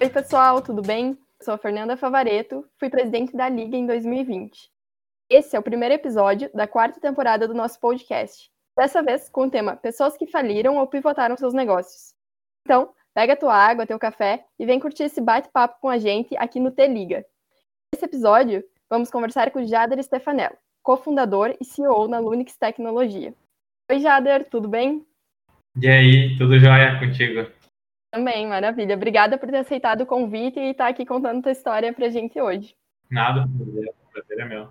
[0.00, 1.18] Oi, pessoal, tudo bem?
[1.42, 4.70] Sou a Fernanda Favareto, fui presidente da Liga em 2020.
[5.28, 8.48] Esse é o primeiro episódio da quarta temporada do nosso podcast.
[8.76, 12.14] Dessa vez com o tema Pessoas que faliram ou pivotaram seus negócios.
[12.64, 16.60] Então, pega tua água, teu café e vem curtir esse bate-papo com a gente aqui
[16.60, 17.26] no T Liga.
[17.92, 23.34] Nesse episódio, vamos conversar com Jader Stefanello, cofundador e CEO na Lunix Tecnologia.
[23.90, 25.04] Oi, Jader, tudo bem?
[25.82, 27.57] E aí, tudo jóia contigo?
[28.10, 28.94] Também, maravilha.
[28.94, 32.74] Obrigada por ter aceitado o convite e estar aqui contando tua história pra gente hoje.
[33.10, 34.68] Nada, o prazer é meu.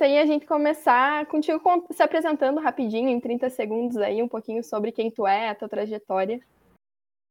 [0.00, 4.90] Aí a gente começar contigo se apresentando rapidinho, em 30 segundos aí, um pouquinho sobre
[4.90, 6.40] quem tu é, a tua trajetória.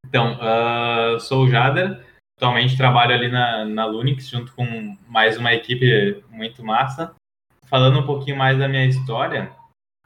[0.05, 2.05] Então, uh, sou o Jader,
[2.37, 7.15] atualmente trabalho ali na, na Lunix, junto com mais uma equipe muito massa.
[7.65, 9.51] Falando um pouquinho mais da minha história,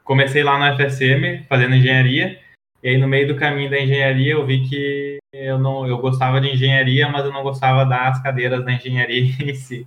[0.02, 2.40] comecei lá no FSM, fazendo engenharia,
[2.82, 6.40] e aí no meio do caminho da engenharia eu vi que eu não eu gostava
[6.40, 9.86] de engenharia, mas eu não gostava das cadeiras da engenharia em si.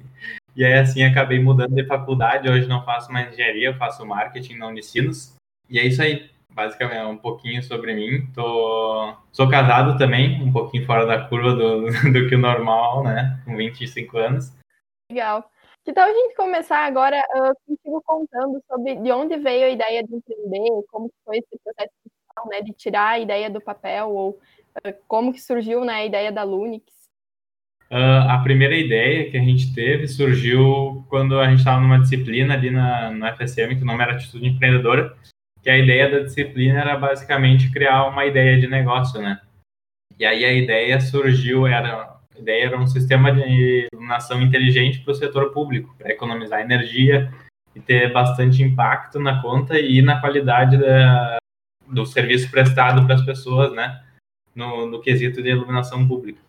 [0.56, 4.58] E aí assim acabei mudando de faculdade, hoje não faço mais engenharia, eu faço marketing
[4.58, 5.36] na Unicinos.
[5.70, 8.28] E é isso aí, basicamente é um pouquinho sobre mim.
[8.34, 13.40] Tô sou casado também, um pouquinho fora da curva do, do que o normal, né,
[13.46, 14.52] com 25 anos.
[15.12, 15.50] Legal.
[15.86, 20.04] Que tal a gente começar agora uh, contigo contando sobre de onde veio a ideia
[20.04, 21.94] de empreender, como foi esse processo
[22.48, 26.32] né, de tirar a ideia do papel ou uh, como que surgiu né, a ideia
[26.32, 27.00] da Lunix?
[27.92, 32.54] Uh, a primeira ideia que a gente teve surgiu quando a gente estava numa disciplina
[32.54, 35.18] ali na, no FSM, que o nome era Atitude Empreendedora,
[35.64, 39.42] que a ideia da disciplina era basicamente criar uma ideia de negócio, né?
[40.20, 45.12] E aí a ideia surgiu, era, a ideia era um sistema de iluminação inteligente para
[45.12, 47.32] o setor público, para economizar energia
[47.76, 51.39] e ter bastante impacto na conta e na qualidade da,
[51.90, 54.02] do serviço prestado para as pessoas, né?
[54.56, 56.40] No, no quesito de iluminação pública.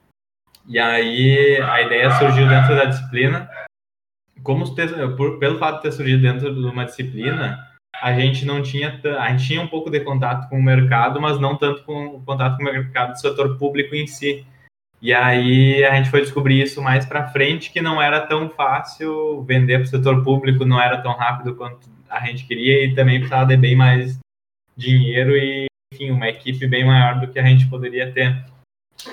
[0.66, 3.50] E aí a ideia surgiu dentro da disciplina.
[4.42, 4.64] Como
[5.16, 7.58] por, pelo fato de ter surgido dentro de uma disciplina,
[8.00, 11.38] a gente não tinha a gente tinha um pouco de contato com o mercado, mas
[11.38, 14.46] não tanto com contato com o mercado do setor público em si.
[15.02, 19.42] E aí a gente foi descobrir isso mais para frente que não era tão fácil
[19.44, 23.18] vender para o setor público, não era tão rápido quanto a gente queria e também
[23.18, 24.18] precisava de bem mais
[24.80, 28.44] dinheiro e, enfim, uma equipe bem maior do que a gente poderia ter.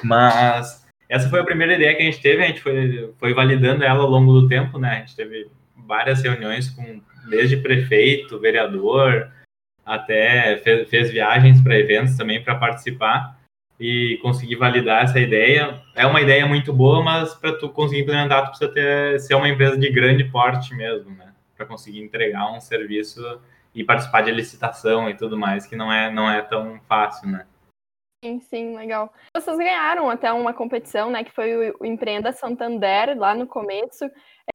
[0.03, 3.83] Mas essa foi a primeira ideia que a gente teve, a gente foi, foi validando
[3.83, 4.89] ela ao longo do tempo, né?
[4.89, 9.29] A gente teve várias reuniões com desde prefeito, vereador,
[9.85, 13.37] até fez, fez viagens para eventos também para participar
[13.79, 15.81] e conseguir validar essa ideia.
[15.95, 19.47] É uma ideia muito boa, mas para tu conseguir implementar, tu precisa ter, ser uma
[19.47, 21.33] empresa de grande porte mesmo, né?
[21.55, 23.21] Para conseguir entregar um serviço
[23.77, 27.45] e participar de licitação e tudo mais, que não é, não é tão fácil, né?
[28.25, 29.13] Sim, sim, legal.
[29.35, 34.09] Vocês ganharam até uma competição, né, que foi o Empreenda Santander, lá no começo.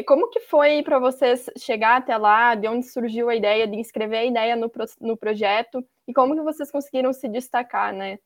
[0.05, 2.57] Como que foi para vocês chegar até lá?
[2.57, 4.69] De onde surgiu a ideia de inscrever a ideia no,
[5.01, 5.87] no projeto?
[6.09, 8.19] E como que vocês conseguiram se destacar, né?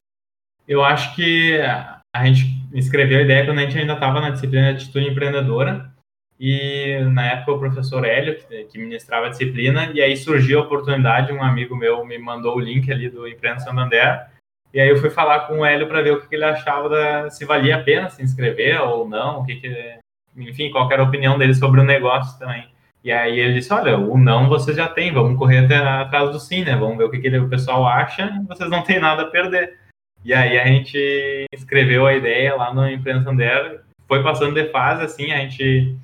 [0.66, 4.72] Eu acho que a gente escreveu a ideia quando a gente ainda estava na disciplina
[4.72, 5.94] de atitude empreendedora.
[6.38, 8.36] E na época o professor Hélio,
[8.70, 12.60] que ministrava a disciplina, e aí surgiu a oportunidade, um amigo meu me mandou o
[12.60, 14.26] link ali do Empreenda Santander,
[14.72, 17.30] e aí eu fui falar com o Hélio para ver o que ele achava, da,
[17.30, 19.98] se valia a pena se inscrever ou não, o que, que
[20.36, 22.68] enfim, qual era a opinião dele sobre o negócio também.
[23.02, 26.40] E aí ele disse, olha, o não você já tem, vamos correr até atrás do
[26.40, 26.76] sim, né?
[26.76, 29.78] Vamos ver o que, que o pessoal acha, vocês não têm nada a perder.
[30.24, 35.04] E aí a gente escreveu a ideia lá no Empreenda Santander, foi passando de fase,
[35.04, 35.96] assim, a gente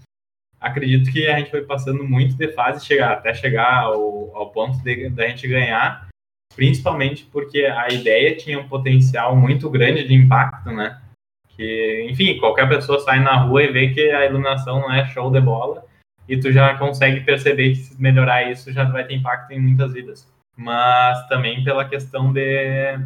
[0.62, 4.78] acredito que a gente foi passando muito de fase chegar até chegar ao, ao ponto
[5.10, 6.08] da gente ganhar,
[6.54, 11.00] principalmente porque a ideia tinha um potencial muito grande de impacto, né?
[11.48, 15.30] Que, enfim, qualquer pessoa sai na rua e vê que a iluminação não é show
[15.30, 15.84] de bola
[16.28, 19.92] e tu já consegue perceber que se melhorar isso já vai ter impacto em muitas
[19.92, 20.32] vidas.
[20.56, 22.98] Mas também pela questão de,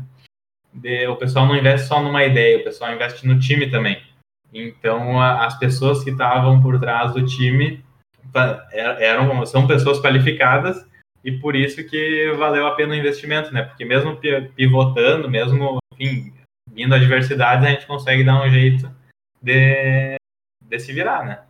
[0.72, 4.00] de o pessoal não investe só numa ideia, o pessoal investe no time também.
[4.58, 7.84] Então, as pessoas que estavam por trás do time
[8.72, 10.86] eram são pessoas qualificadas
[11.22, 13.62] e por isso que valeu a pena o investimento, né?
[13.62, 14.18] Porque mesmo
[14.54, 16.32] pivotando, mesmo, enfim,
[16.70, 18.90] vindo adversidades, a gente consegue dar um jeito
[19.42, 20.16] de,
[20.62, 21.42] de se virar, né?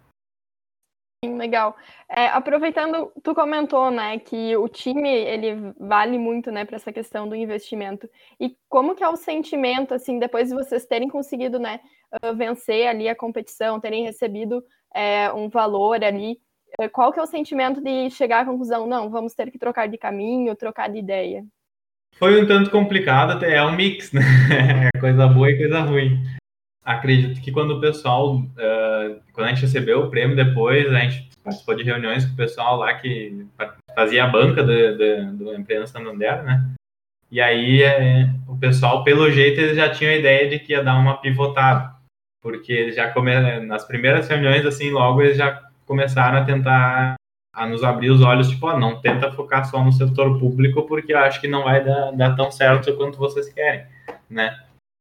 [1.24, 1.76] Legal.
[2.08, 7.28] É, aproveitando, tu comentou, né, que o time ele vale muito, né, para essa questão
[7.28, 8.08] do investimento.
[8.38, 11.80] E como que é o sentimento, assim, depois de vocês terem conseguido, né,
[12.34, 14.62] vencer ali a competição, terem recebido
[14.94, 16.38] é, um valor ali,
[16.78, 19.88] é, qual que é o sentimento de chegar à conclusão, não, vamos ter que trocar
[19.88, 21.44] de caminho, trocar de ideia?
[22.18, 24.22] Foi um tanto complicado, até é um mix, né?
[24.94, 26.22] É coisa boa e coisa ruim.
[26.82, 31.30] acredito que quando o pessoal, uh, quando a gente recebeu o prêmio depois, a gente
[31.42, 33.46] participou de reuniões com o pessoal lá que
[33.94, 36.70] fazia a banca do, do, do Empresa Santander, né?
[37.30, 40.82] E aí é, o pessoal, pelo jeito, eles já tinham a ideia de que ia
[40.82, 41.95] dar uma pivotada,
[42.46, 43.58] porque eles já come...
[43.66, 47.16] nas primeiras reuniões, assim, logo eles já começaram a tentar
[47.52, 51.12] a nos abrir os olhos, tipo, ó, não tenta focar só no setor público, porque
[51.12, 53.84] eu acho que não vai dar, dar tão certo quanto vocês querem,
[54.30, 54.56] né?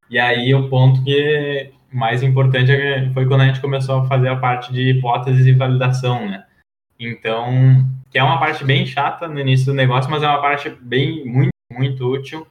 [0.10, 4.30] E aí o ponto que mais importante é foi quando a gente começou a fazer
[4.30, 6.46] a parte de hipóteses e validação, né?
[7.00, 10.70] Então, que é uma parte bem chata no início do negócio, mas é uma parte
[10.82, 12.48] bem muito muito útil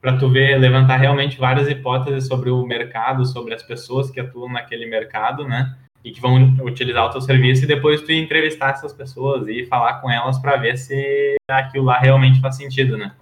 [0.00, 4.52] para tu ver levantar realmente várias hipóteses sobre o mercado, sobre as pessoas que atuam
[4.52, 5.74] naquele mercado, né?
[6.04, 9.94] E que vão utilizar o teu serviço e depois tu entrevistar essas pessoas e falar
[9.94, 13.12] com elas para ver se aquilo lá realmente faz sentido, né?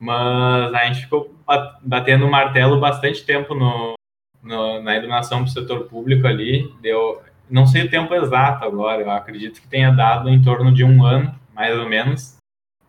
[0.00, 1.34] Mas a gente ficou
[1.82, 3.94] batendo o martelo bastante tempo no,
[4.42, 6.68] no, na iluminação para o setor público ali.
[6.80, 10.84] Deu, não sei o tempo exato agora, eu acredito que tenha dado em torno de
[10.84, 12.33] um ano, mais ou menos,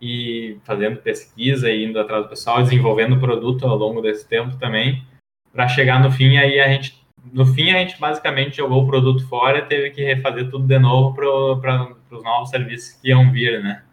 [0.02, 4.58] e fazendo pesquisa e indo atrás do pessoal, desenvolvendo o produto ao longo desse tempo
[4.58, 5.04] também,
[5.52, 7.02] para chegar no fim, aí a gente,
[7.32, 10.78] no fim a gente basicamente jogou o produto fora e teve que refazer tudo de
[10.78, 13.84] novo para os novos serviços que iam vir, né?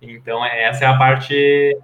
[0.00, 1.76] Então essa é a parte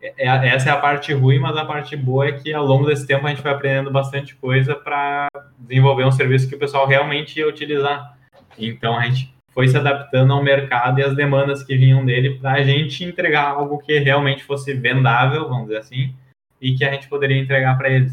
[0.00, 2.86] é, é, essa é a parte ruim, mas a parte boa é que ao longo
[2.86, 5.28] desse tempo a gente foi aprendendo bastante coisa para
[5.58, 8.16] desenvolver um serviço que o pessoal realmente ia utilizar.
[8.58, 12.52] Então a gente foi se adaptando ao mercado e às demandas que vinham dele para
[12.52, 16.14] a gente entregar algo que realmente fosse vendável, vamos dizer assim,
[16.60, 18.12] e que a gente poderia entregar para eles.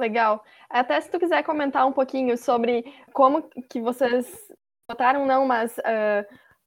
[0.00, 0.42] Legal.
[0.68, 4.26] Até se tu quiser comentar um pouquinho sobre como que vocês
[4.90, 6.26] botaram não, mas uh,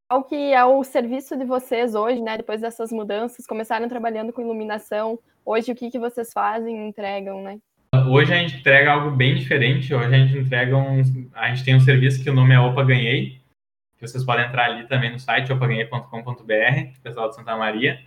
[0.09, 2.37] qual que é o serviço de vocês hoje, né?
[2.37, 5.19] Depois dessas mudanças, começaram trabalhando com iluminação.
[5.45, 7.59] Hoje o que que vocês fazem, e entregam, né?
[8.09, 9.93] Hoje a gente entrega algo bem diferente.
[9.93, 11.01] Hoje a gente entrega um,
[11.33, 13.40] a gente tem um serviço que o nome é Opa Ganhei,
[14.01, 17.99] que vocês podem entrar ali também no site opaganhei.com.br, pessoal de Santa Maria,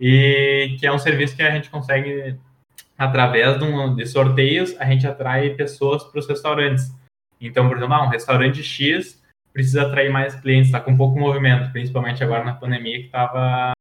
[0.00, 2.38] e que é um serviço que a gente consegue,
[2.96, 6.90] através de, um, de sorteios, a gente atrai pessoas para os restaurantes.
[7.38, 9.22] Então, por exemplo, ah, um restaurante X
[9.52, 13.72] precisa atrair mais clientes, está com pouco movimento, principalmente agora na pandemia que tava,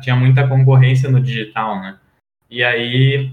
[0.00, 1.98] tinha muita concorrência no digital, né?
[2.48, 3.30] E aí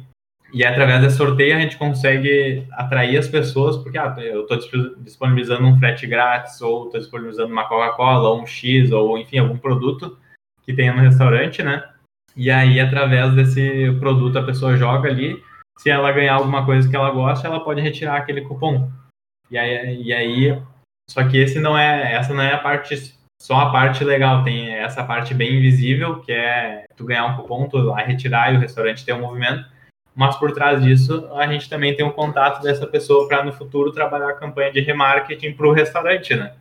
[0.54, 4.58] e através desse sorteio a gente consegue atrair as pessoas, porque ah, eu estou
[5.00, 9.58] disponibilizando um frete grátis, ou estou disponibilizando uma Coca-Cola, ou um X, ou enfim, algum
[9.58, 10.18] produto
[10.64, 11.84] que tenha no restaurante, né?
[12.36, 15.42] E aí, através desse produto, a pessoa joga ali.
[15.80, 18.90] Se ela ganhar alguma coisa que ela gosta, ela pode retirar aquele cupom.
[19.50, 20.62] E aí, e aí
[21.10, 24.44] só que esse não é, essa não é a parte, só a parte legal.
[24.44, 28.58] Tem essa parte bem invisível, que é tu ganhar um cupom, tu lá retirar e
[28.58, 29.66] o restaurante ter um movimento
[30.18, 33.92] mas por trás disso a gente também tem um contato dessa pessoa para no futuro
[33.92, 36.54] trabalhar a campanha de remarketing para o restaurante, né?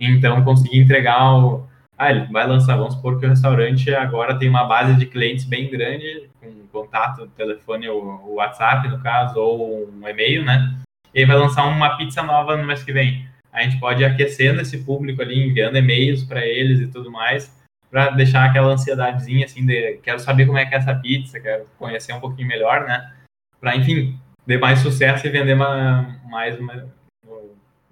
[0.00, 1.68] Então conseguir entregar o.
[1.98, 5.44] Ah, ele vai lançar, vamos supor que o restaurante agora tem uma base de clientes
[5.44, 10.74] bem grande, com contato, telefone, o WhatsApp, no caso, ou um e-mail, né?
[11.14, 13.28] E vai lançar uma pizza nova no mês que vem.
[13.52, 17.54] A gente pode ir aquecendo esse público ali, enviando e-mails para eles e tudo mais,
[17.92, 21.68] para deixar aquela ansiedadezinha assim de quero saber como é que é essa pizza, quero
[21.78, 23.14] conhecer um pouquinho melhor, né?
[23.60, 26.88] Para enfim, ter mais sucesso e vender mais, mais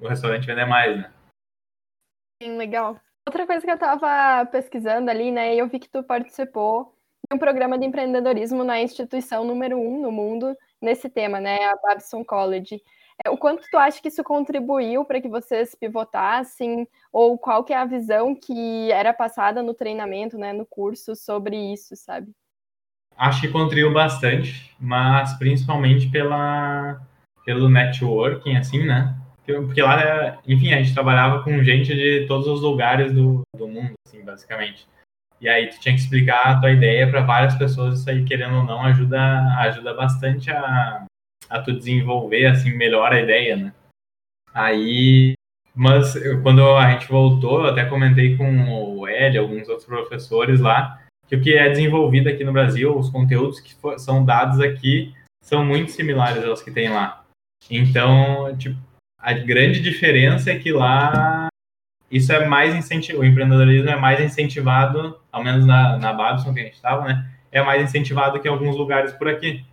[0.01, 1.13] o restaurante vender mais, né?
[2.43, 2.99] Sim, legal.
[3.29, 6.95] Outra coisa que eu estava pesquisando ali, né, e eu vi que tu participou
[7.31, 11.77] de um programa de empreendedorismo na instituição número um no mundo nesse tema, né, a
[11.77, 12.81] Babson College.
[13.25, 17.73] É, o quanto tu acha que isso contribuiu para que vocês pivotassem, ou qual que
[17.73, 22.31] é a visão que era passada no treinamento, né, no curso sobre isso, sabe?
[23.17, 27.01] Acho que contribuiu bastante, mas principalmente pela,
[27.45, 29.15] pelo networking, assim, né?
[29.45, 33.93] Porque lá, enfim, a gente trabalhava com gente de todos os lugares do, do mundo,
[34.07, 34.87] assim, basicamente.
[35.41, 38.57] E aí tu tinha que explicar a tua ideia para várias pessoas, isso aí, querendo
[38.57, 39.21] ou não, ajuda,
[39.59, 41.05] ajuda bastante a,
[41.51, 43.75] a tu desenvolver assim melhor a ideia, né?
[44.55, 45.35] Aí,
[45.75, 51.01] mas quando a gente voltou, eu até comentei com o Ed, alguns outros professores lá,
[51.27, 55.65] que o que é desenvolvido aqui no Brasil, os conteúdos que são dados aqui são
[55.65, 57.25] muito similares aos que tem lá.
[57.71, 58.77] Então, tipo,
[59.19, 61.49] a grande diferença é que lá
[62.11, 66.61] isso é mais incentivado, o empreendedorismo é mais incentivado, ao menos na, na Babson que
[66.61, 67.31] a gente estava, né?
[67.53, 69.65] É mais incentivado que em alguns lugares por aqui.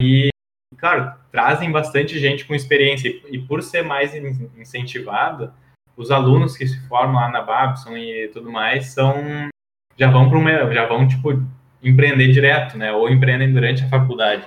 [0.00, 0.28] E
[0.78, 5.52] claro, trazem bastante gente com experiência e por ser mais incentivado,
[5.96, 9.48] os alunos que se formam lá na Babson e tudo mais são
[9.96, 11.42] já vão para já vão tipo
[11.82, 12.92] empreender direto, né?
[12.92, 14.46] Ou empreendem durante a faculdade.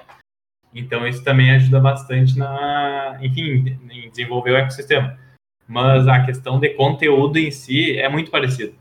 [0.74, 5.18] Então isso também ajuda bastante na, enfim, em desenvolver o ecossistema.
[5.68, 8.76] Mas a questão de conteúdo em si é muito parecido.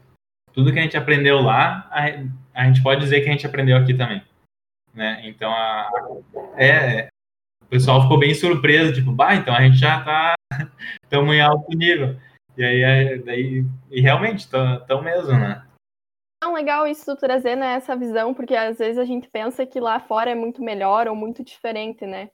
[0.53, 3.77] Tudo que a gente aprendeu lá, a, a gente pode dizer que a gente aprendeu
[3.77, 4.23] aqui também.
[4.93, 5.21] Né?
[5.25, 5.91] Então, a,
[6.57, 7.09] é,
[7.69, 10.35] o pessoal ficou bem surpreso, tipo, bah, então a gente já tá
[11.05, 12.17] estamos em alto nível.
[12.57, 15.63] E aí, daí, e realmente, tão mesmo, né?
[16.43, 20.01] É legal isso trazer né, essa visão, porque às vezes a gente pensa que lá
[20.01, 22.31] fora é muito melhor ou muito diferente, né?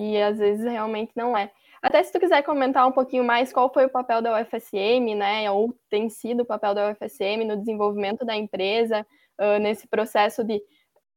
[0.00, 1.52] E às vezes realmente não é.
[1.82, 5.50] Até se tu quiser comentar um pouquinho mais qual foi o papel da UFSM, né?
[5.50, 9.06] Ou tem sido o papel da UFSM no desenvolvimento da empresa,
[9.38, 10.58] uh, nesse processo de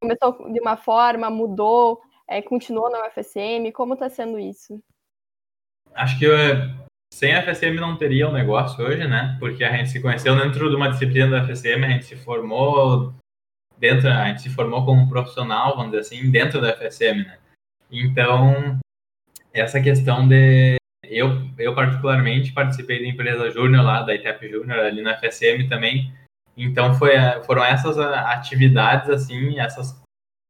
[0.01, 4.81] começou de uma forma, mudou, é, continuou na UFSM, como está sendo isso?
[5.93, 6.25] Acho que
[7.13, 9.37] sem a não teria um negócio hoje, né?
[9.39, 13.13] Porque a gente se conheceu dentro de uma disciplina da FSM, a gente se formou
[13.77, 17.37] dentro, a gente se formou como profissional, vamos dizer assim, dentro da FSM, né?
[17.91, 18.79] Então,
[19.53, 25.03] essa questão de eu, eu particularmente participei da empresa Júnior lá, da ITEP Júnior, ali
[25.03, 26.11] na FSM também.
[26.57, 27.13] Então, foi,
[27.45, 30.02] foram essas atividades, assim, essas,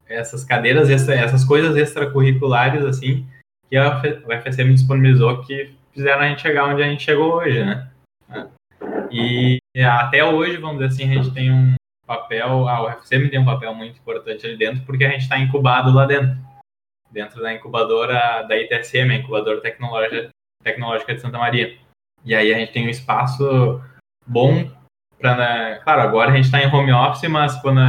[0.08, 3.28] essas cadeiras, essas coisas extracurriculares, assim,
[3.70, 4.00] que a
[4.42, 7.90] FSM disponibilizou que fizeram a gente chegar onde a gente chegou hoje, né?
[9.12, 13.46] E até hoje, vamos dizer assim, a gente tem um papel, a UFCM tem um
[13.46, 16.38] papel muito importante ali dentro, porque a gente está incubado lá dentro,
[17.12, 20.30] dentro da incubadora da ITSM, a incubadora tecnológica,
[20.64, 21.78] tecnológica de Santa Maria.
[22.26, 23.82] E aí a gente tem um espaço
[24.26, 24.70] bom
[25.20, 27.80] para, né, claro, agora a gente está em home office, mas quando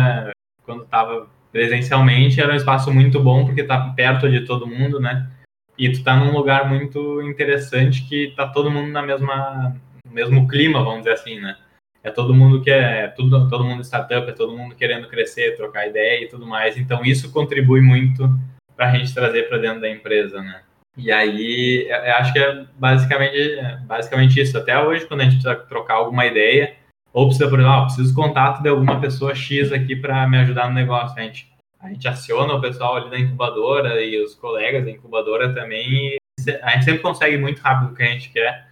[0.65, 5.31] quando estava presencialmente era um espaço muito bom porque está perto de todo mundo, né?
[5.79, 9.77] e tu tá num lugar muito interessante que tá todo mundo na mesma
[10.11, 11.57] mesmo clima, vamos dizer assim, né?
[12.03, 15.57] É todo mundo que é, é tudo todo mundo startup, é todo mundo querendo crescer,
[15.57, 16.77] trocar ideia e tudo mais.
[16.77, 18.29] Então isso contribui muito
[18.77, 20.63] para a gente trazer para dentro da empresa, né?
[20.97, 24.57] E aí, acho que é basicamente, basicamente isso.
[24.57, 26.75] Até hoje, quando a gente precisa trocar alguma ideia,
[27.15, 30.69] ou precisa, por exemplo, ah, preciso contato de alguma pessoa X aqui para me ajudar
[30.69, 31.17] no negócio.
[31.17, 35.55] A gente a gente aciona o pessoal ali da incubadora e os colegas da incubadora
[35.55, 36.17] também.
[36.63, 38.67] a gente sempre consegue muito rápido o que a gente quer.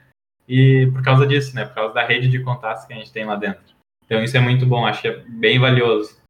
[0.49, 1.67] E por causa disso, né?
[1.67, 3.77] Por causa da rede de contatos que a gente tem lá dentro.
[4.05, 6.21] Então isso é muito bom, acho que é bem valioso.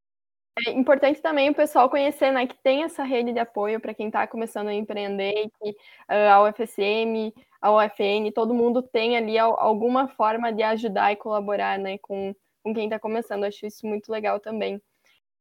[0.67, 4.09] É importante também o pessoal conhecer, né, que tem essa rede de apoio para quem
[4.09, 10.09] está começando a empreender, que uh, a UFSM, a UFN, todo mundo tem ali alguma
[10.09, 13.45] forma de ajudar e colaborar, né, com, com quem está começando.
[13.45, 14.83] Acho isso muito legal também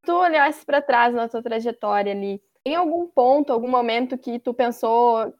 [0.03, 4.53] tu olhasse para trás na tua trajetória ali, tem algum ponto, algum momento que tu
[4.53, 5.33] pensou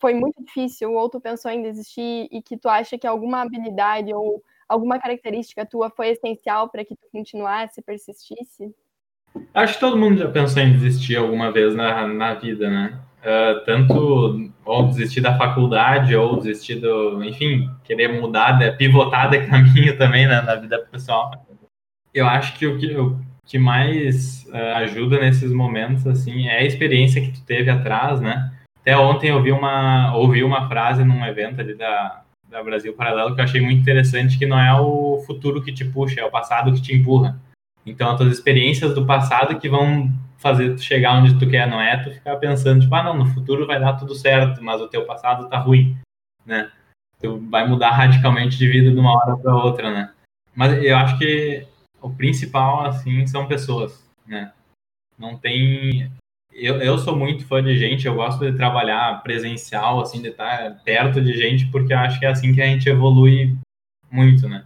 [0.00, 4.12] foi muito difícil ou tu pensou em desistir e que tu acha que alguma habilidade
[4.12, 8.74] ou alguma característica tua foi essencial para que tu continuasse, persistisse?
[9.52, 13.00] Acho que todo mundo já pensou em desistir alguma vez na, na vida, né?
[13.24, 19.96] Uh, tanto ou desistir da faculdade ou desistir do, enfim, querer mudar, pivotar de caminho
[19.96, 21.30] também né, na vida pessoal.
[22.12, 26.64] Eu acho que o que eu que mais uh, ajuda nesses momentos assim é a
[26.64, 28.50] experiência que tu teve atrás, né?
[28.80, 33.34] Até ontem eu vi uma ouvi uma frase num evento ali da, da Brasil Paralelo
[33.34, 36.30] que eu achei muito interessante que não é o futuro que te puxa, é o
[36.30, 37.38] passado que te empurra.
[37.86, 41.80] Então as tuas experiências do passado que vão fazer tu chegar onde tu quer, não
[41.80, 44.88] é tu ficar pensando tipo, ah, não, no futuro vai dar tudo certo, mas o
[44.88, 45.96] teu passado tá ruim,
[46.44, 46.70] né?
[47.20, 50.12] Tu vai mudar radicalmente de vida de uma hora para outra, né?
[50.54, 51.66] Mas eu acho que
[52.00, 54.52] o principal, assim, são pessoas, né?
[55.18, 56.10] Não tem...
[56.52, 60.82] Eu, eu sou muito fã de gente, eu gosto de trabalhar presencial, assim, de estar
[60.84, 63.56] perto de gente, porque acho que é assim que a gente evolui
[64.10, 64.64] muito, né?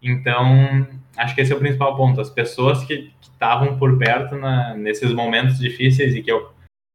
[0.00, 0.86] Então,
[1.18, 2.20] acho que esse é o principal ponto.
[2.20, 6.50] As pessoas que estavam por perto na, nesses momentos difíceis e que, eu,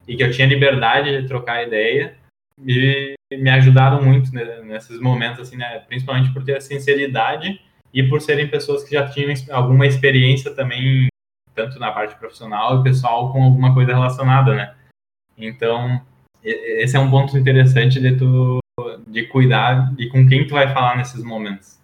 [0.08, 2.16] e que eu tinha liberdade de trocar ideia,
[2.58, 5.80] me, me ajudaram muito nesses momentos, assim, né?
[5.88, 7.62] Principalmente por ter a sinceridade
[7.94, 11.08] e por serem pessoas que já tinham alguma experiência também,
[11.54, 14.76] tanto na parte profissional e pessoal, com alguma coisa relacionada, né?
[15.38, 16.02] Então,
[16.44, 18.60] esse é um ponto interessante de tu
[19.08, 21.80] de cuidar de com quem tu vai falar nesses momentos,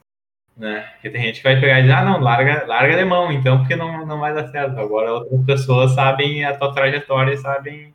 [0.59, 0.81] né?
[0.93, 3.59] Porque tem gente que vai pegar e dizer, ah, não, larga, larga de mão, então,
[3.59, 4.77] porque não, não vai dar certo.
[4.77, 7.93] Agora outras pessoas sabem a tua trajetória e sabem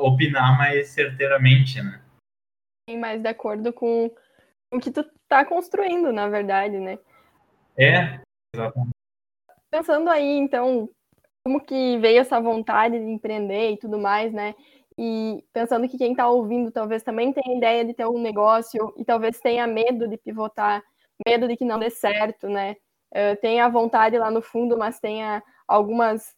[0.00, 2.00] opinar mais certeiramente, né?
[2.98, 4.10] Mais de acordo com
[4.72, 6.98] o que tu tá construindo, na verdade, né?
[7.76, 8.18] É,
[8.54, 8.90] exatamente.
[9.70, 10.88] Pensando aí, então,
[11.44, 14.54] como que veio essa vontade de empreender e tudo mais, né?
[14.96, 19.04] E pensando que quem está ouvindo talvez também tenha ideia de ter um negócio e
[19.04, 20.82] talvez tenha medo de pivotar,
[21.26, 22.76] medo de que não dê certo, né?
[23.12, 26.34] Uh, tenha vontade lá no fundo, mas tenha algumas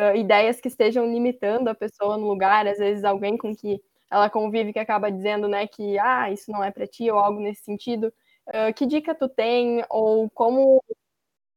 [0.00, 3.80] uh, ideias que estejam limitando a pessoa no lugar, às vezes alguém com que
[4.10, 7.40] ela convive que acaba dizendo, né, que ah, isso não é para ti ou algo
[7.40, 8.12] nesse sentido.
[8.48, 10.82] Uh, que dica tu tem ou como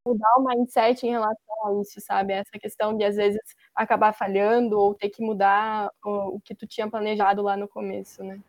[0.06, 2.34] mudar o mindset em relação a isso, sabe?
[2.34, 3.40] Essa questão de às vezes
[3.76, 8.24] acabar falhando ou ter que mudar o, o que tu tinha planejado lá no começo,
[8.24, 8.40] né?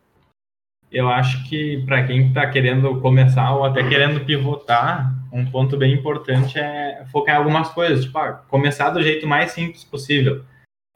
[0.91, 5.93] Eu acho que para quem está querendo começar ou até querendo pivotar, um ponto bem
[5.93, 10.43] importante é focar em algumas coisas, tipo, ah, começar do jeito mais simples possível.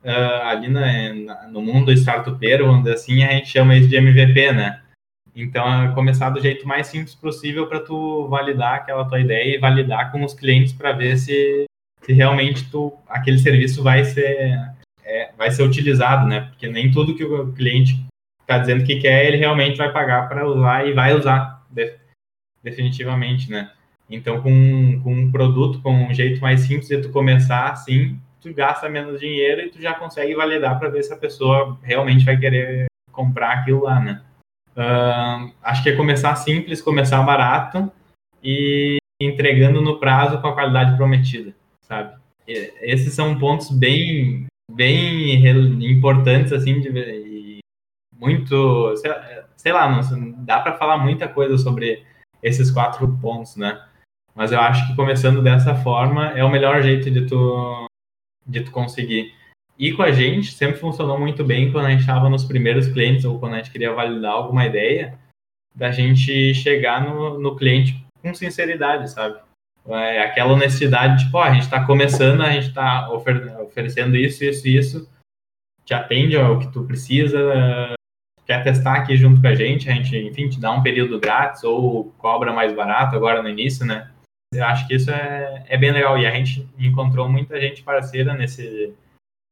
[0.04, 4.82] Uh, ali na, no mundo startupeiro, onde assim, a gente chama isso de MVP, né?
[5.36, 9.60] Então, é começar do jeito mais simples possível para tu validar aquela tua ideia e
[9.60, 11.66] validar com os clientes para ver se,
[12.02, 14.58] se realmente tu, aquele serviço vai ser,
[15.04, 16.42] é, vai ser utilizado, né?
[16.42, 18.06] Porque nem tudo que o cliente
[18.46, 21.66] está dizendo que quer, ele realmente vai pagar para usar e vai usar,
[22.64, 23.72] definitivamente, né?
[24.10, 28.54] Então, com, com um produto, com um jeito mais simples de tu começar assim, tu
[28.54, 32.38] gasta menos dinheiro e tu já consegue validar para ver se a pessoa realmente vai
[32.38, 34.22] querer comprar aquilo lá, né?
[34.78, 37.92] Uh, acho que é começar simples, começar barato
[38.44, 42.14] e entregando no prazo com a qualidade prometida, sabe?
[42.48, 45.34] E, esses são pontos bem, bem
[45.90, 46.92] importantes, assim, de,
[48.26, 49.12] muito, sei,
[49.56, 52.04] sei lá, não, dá para falar muita coisa sobre
[52.42, 53.80] esses quatro pontos, né?
[54.34, 57.88] Mas eu acho que começando dessa forma é o melhor jeito de tu,
[58.46, 59.34] de tu conseguir.
[59.78, 63.26] E com a gente sempre funcionou muito bem quando a gente estava nos primeiros clientes
[63.26, 65.18] ou quando a gente queria validar alguma ideia,
[65.74, 69.40] da gente chegar no, no cliente com sinceridade, sabe?
[69.88, 74.44] É aquela honestidade, tipo, ó, a gente está começando, a gente está ofer oferecendo isso,
[74.44, 75.10] isso, isso,
[75.84, 77.94] te atende ao que tu precisa,
[78.46, 81.64] quer testar aqui junto com a gente, a gente, enfim, te dá um período grátis
[81.64, 84.12] ou cobra mais barato agora no início, né?
[84.54, 88.34] Eu acho que isso é, é bem legal e a gente encontrou muita gente parceira
[88.34, 88.94] nesse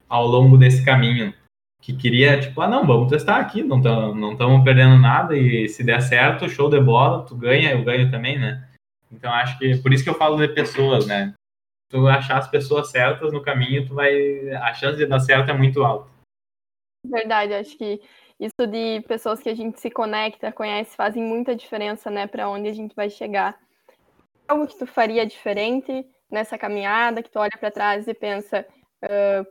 [0.07, 1.33] ao longo desse caminho
[1.81, 5.83] que queria, tipo, ah, não, vamos testar aqui, não estamos não perdendo nada e se
[5.83, 8.69] der certo, show de bola, tu ganha, eu ganho também, né?
[9.11, 11.33] Então acho que por isso que eu falo de pessoas, né?
[11.89, 15.53] Tu achar as pessoas certas no caminho, tu vai a chance de dar certo é
[15.53, 16.09] muito alta.
[17.05, 18.01] Verdade, acho que
[18.43, 22.67] isso de pessoas que a gente se conecta, conhece, fazem muita diferença, né, para onde
[22.67, 23.57] a gente vai chegar.
[24.47, 28.65] Algo que tu faria diferente nessa caminhada, que tu olha para trás e pensa,
[29.03, 29.47] uh,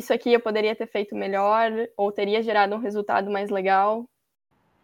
[0.00, 4.04] isso aqui eu poderia ter feito melhor ou teria gerado um resultado mais legal?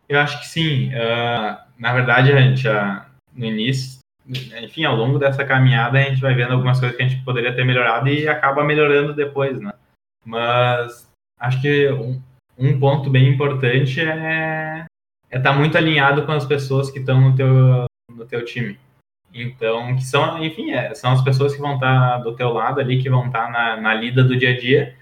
[0.09, 0.89] Eu acho que sim.
[0.89, 6.21] Uh, na verdade, a gente, uh, no início, enfim, ao longo dessa caminhada, a gente
[6.21, 9.73] vai vendo algumas coisas que a gente poderia ter melhorado e acaba melhorando depois, né?
[10.25, 12.21] Mas acho que um,
[12.59, 14.87] um ponto bem importante é
[15.27, 18.79] estar é tá muito alinhado com as pessoas que estão no teu, no teu time.
[19.33, 22.81] Então, que são, enfim, é, são as pessoas que vão estar tá do teu lado
[22.81, 24.95] ali, que vão estar tá na, na lida do dia a dia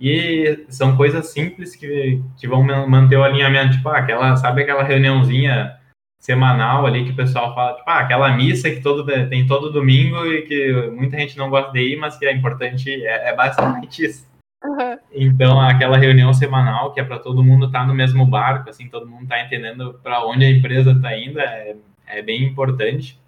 [0.00, 3.76] e são coisas simples que, que vão manter o alinhamento.
[3.76, 5.76] Tipo, ah, aquela, sabe aquela reuniãozinha
[6.20, 10.26] semanal ali que o pessoal fala, tipo, ah, aquela missa que todo, tem todo domingo
[10.26, 14.04] e que muita gente não gosta de ir, mas que é importante, é, é basicamente
[14.04, 14.27] isso.
[14.64, 14.98] Uhum.
[15.12, 18.88] Então, aquela reunião semanal que é para todo mundo estar tá no mesmo barco, assim,
[18.88, 23.20] todo mundo está entendendo para onde a empresa está indo, é, é bem importante.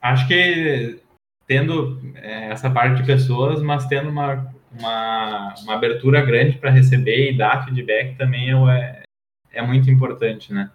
[0.00, 1.00] Acho que
[1.46, 7.30] tendo é, essa parte de pessoas, mas tendo uma uma, uma abertura grande para receber
[7.30, 9.02] e dar feedback também é,
[9.52, 10.70] é muito importante, né?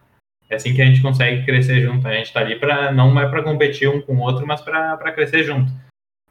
[0.50, 2.08] É assim que a gente consegue crescer junto.
[2.08, 5.12] A gente está ali para não é para competir um com o outro, mas para
[5.12, 5.72] crescer junto.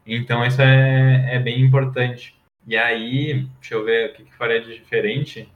[0.05, 2.35] Então isso é, é bem importante.
[2.69, 5.51] E aí, deixa eu ver o que, que faria de diferente.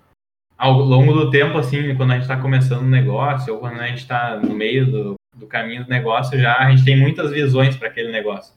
[0.58, 3.86] Ao longo do tempo, assim, quando a gente está começando um negócio ou quando a
[3.86, 7.78] gente está no meio do, do caminho do negócio, já a gente tem muitas visões
[7.78, 8.56] para aquele negócio.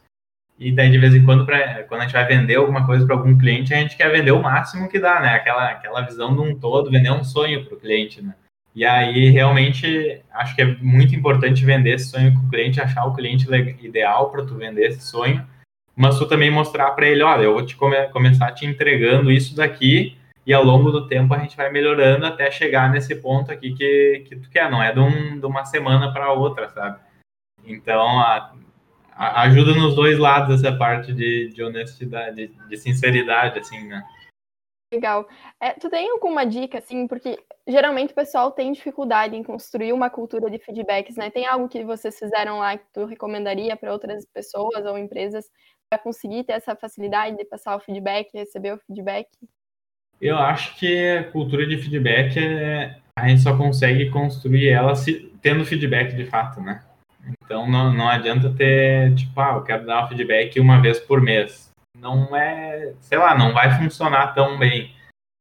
[0.58, 3.14] E daí, de vez em quando, pra, quando a gente vai vender alguma coisa para
[3.14, 5.34] algum cliente, a gente quer vender o máximo que dá, né?
[5.34, 8.34] Aquela, aquela visão de um todo, vender um sonho para o cliente, né?
[8.74, 13.04] E aí, realmente, acho que é muito importante vender esse sonho com o cliente, achar
[13.04, 13.46] o cliente
[13.84, 15.46] ideal para tu vender esse sonho,
[15.96, 19.56] mas tu também mostrar para ele, olha, eu vou te come começar te entregando isso
[19.56, 23.74] daqui e ao longo do tempo a gente vai melhorando até chegar nesse ponto aqui
[23.74, 27.00] que, que tu quer, não é de, um, de uma semana para outra, sabe?
[27.64, 28.52] Então, a,
[29.16, 34.04] ajuda nos dois lados essa parte de, de honestidade, de sinceridade, assim, né?
[34.92, 35.28] Legal.
[35.60, 40.08] É, tu tem alguma dica, assim, porque geralmente o pessoal tem dificuldade em construir uma
[40.08, 41.28] cultura de feedbacks, né?
[41.28, 45.46] Tem algo que vocês fizeram lá que tu recomendaria para outras pessoas ou empresas
[45.90, 49.28] para conseguir ter essa facilidade de passar o feedback, receber o feedback?
[50.20, 55.32] Eu acho que a cultura de feedback é, a gente só consegue construir ela se,
[55.42, 56.82] tendo feedback de fato, né?
[57.44, 61.20] Então não, não adianta ter, tipo, ah, eu quero dar um feedback uma vez por
[61.20, 61.70] mês.
[61.98, 64.94] não é, sei lá, não vai funcionar tão bem.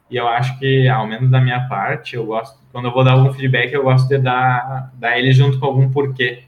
[0.10, 3.14] E eu acho que, ao menos da minha parte, eu gosto, quando eu vou dar
[3.14, 6.44] algum feedback, eu gosto de dar, dar ele junto com algum porquê.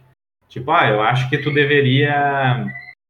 [0.48, 2.66] Tipo, ah, eu acho que tu deveria,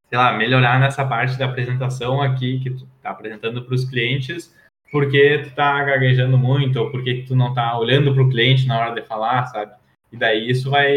[0.09, 4.55] sei lá, melhorar nessa parte da apresentação aqui, que tu tá apresentando para os clientes,
[4.91, 8.79] porque tu tá gaguejando muito, ou porque tu não tá olhando para o cliente na
[8.79, 9.73] hora de falar, sabe?
[10.11, 10.95] E daí isso vai,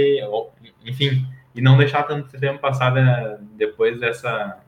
[0.85, 2.93] enfim, e não deixar tanto tempo passar
[3.57, 4.61] depois dessa,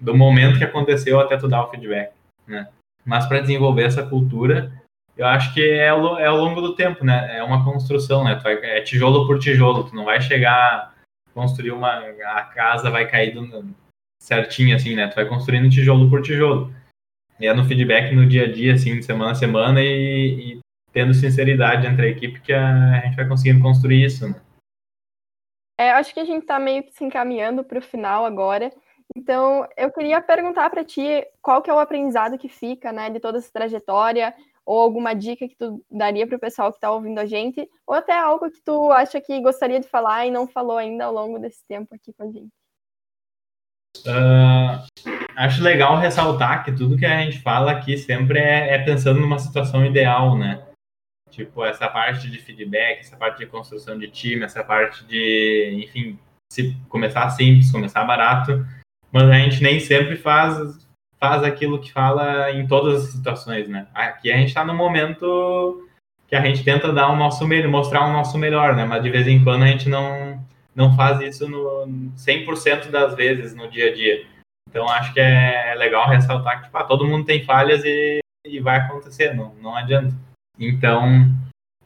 [0.00, 2.12] do momento que aconteceu até tu dar o feedback,
[2.46, 2.68] né?
[3.04, 4.72] Mas para desenvolver essa cultura,
[5.16, 7.36] eu acho que é ao, é ao longo do tempo, né?
[7.36, 8.40] É uma construção, né?
[8.62, 10.92] É tijolo por tijolo, tu não vai chegar
[11.34, 13.74] construir uma a casa vai cair do,
[14.22, 15.08] certinho assim, né?
[15.08, 16.72] Tu vai construindo tijolo por tijolo.
[17.40, 20.60] E é no feedback no dia a dia, assim, de semana a semana e, e
[20.92, 24.40] tendo sinceridade entre a equipe que a, a gente vai conseguindo construir isso, né?
[25.78, 28.70] É, acho que a gente está meio que se encaminhando para o final agora.
[29.16, 33.18] Então, eu queria perguntar para ti qual que é o aprendizado que fica, né, de
[33.18, 34.32] toda essa trajetória,
[34.64, 37.96] ou alguma dica que tu daria para o pessoal que está ouvindo a gente, ou
[37.96, 41.38] até algo que tu acha que gostaria de falar e não falou ainda ao longo
[41.40, 42.61] desse tempo aqui com a gente.
[43.98, 44.82] Uh,
[45.36, 49.38] acho legal ressaltar que tudo que a gente fala aqui sempre é, é, pensando numa
[49.38, 50.62] situação ideal, né?
[51.30, 56.18] Tipo, essa parte de feedback, essa parte de construção de time, essa parte de, enfim,
[56.52, 58.66] se começar simples, começar barato,
[59.10, 60.82] mas a gente nem sempre faz
[61.18, 63.86] faz aquilo que fala em todas as situações, né?
[63.94, 65.86] Aqui a gente está no momento
[66.26, 68.84] que a gente tenta dar o nosso melhor, mostrar o nosso melhor, né?
[68.84, 73.54] Mas de vez em quando a gente não não faz isso no 100% das vezes
[73.54, 74.26] no dia a dia.
[74.68, 78.20] Então acho que é, é legal ressaltar que tipo, ah, todo mundo tem falhas e,
[78.46, 80.14] e vai acontecer, não, não adianta.
[80.58, 81.30] Então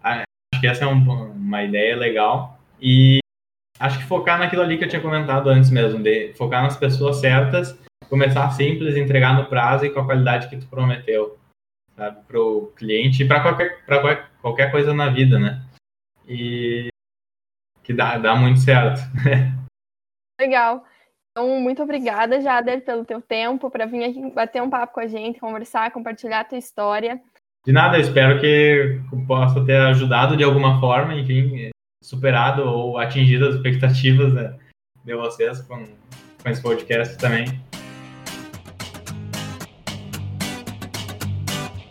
[0.03, 3.18] acho que essa é um, uma ideia legal e
[3.79, 7.16] acho que focar naquilo ali que eu tinha comentado antes mesmo, de focar nas pessoas
[7.16, 11.38] certas, começar simples, entregar no prazo e com a qualidade que tu prometeu,
[11.96, 13.83] sabe, pro cliente e para qualquer,
[14.40, 15.62] qualquer coisa na vida, né?
[16.29, 16.88] E
[17.87, 19.01] que dá, dá muito certo.
[20.40, 20.85] Legal.
[21.31, 25.07] Então, muito obrigada, Jader, pelo teu tempo, para vir aqui bater um papo com a
[25.07, 27.20] gente, conversar, compartilhar a tua história.
[27.64, 31.70] De nada, espero que possa ter ajudado de alguma forma, enfim,
[32.03, 34.59] superado ou atingido as expectativas né,
[35.05, 35.85] de vocês com,
[36.42, 37.46] com esse podcast também.